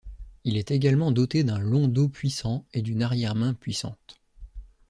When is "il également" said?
0.45-1.11